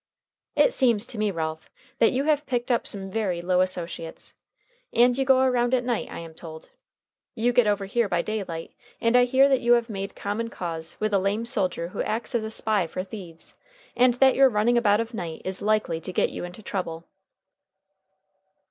[0.55, 1.69] "It seems to me, Ralph,
[1.99, 4.33] that you have picked up some very low associates.
[4.91, 6.71] And you go around at night, I am told.
[7.35, 10.97] You get over here by daylight, and I hear that you have made common cause
[10.99, 13.53] with a lame soldier who acts as a spy for thieves,
[13.95, 17.05] and that your running about of night is likely to get you into trouble."